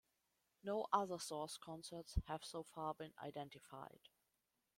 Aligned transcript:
No 0.63 0.87
other 0.91 1.19
source 1.19 1.57
concerts 1.59 2.17
have 2.25 2.43
so 2.43 2.63
far 2.63 2.95
been 2.95 3.13
identified. 3.23 3.99